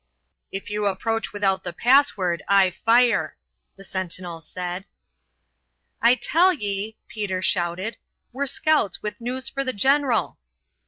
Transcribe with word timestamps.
"If 0.51 0.71
you 0.71 0.87
approach 0.87 1.31
without 1.31 1.63
the 1.63 1.73
password 1.73 2.41
I 2.47 2.71
fire," 2.71 3.37
the 3.75 3.83
sentinel 3.83 4.41
said. 4.41 4.85
"I 6.01 6.15
tell 6.15 6.51
ye," 6.51 6.97
Peter 7.07 7.43
shouted, 7.43 7.97
"we're 8.33 8.47
scouts 8.47 9.03
with 9.03 9.21
news 9.21 9.47
for 9.47 9.63
the 9.63 9.73
general." 9.73 10.39